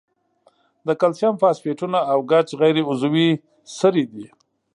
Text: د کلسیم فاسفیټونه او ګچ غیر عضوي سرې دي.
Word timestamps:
د 0.87 0.89
کلسیم 1.01 1.33
فاسفیټونه 1.41 1.99
او 2.11 2.19
ګچ 2.31 2.47
غیر 2.61 2.77
عضوي 2.91 3.29
سرې 3.77 4.05
دي. 4.13 4.27